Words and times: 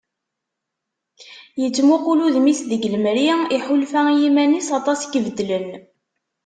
Yettmuqul 1.61 2.19
udem-is 2.25 2.59
deg 2.69 2.83
lemri, 2.93 3.25
iḥulfa 3.55 4.01
i 4.09 4.15
yiman-is 4.21 4.67
aṭas 4.79 5.01
i 5.03 5.07
ibeddlen. 5.17 5.67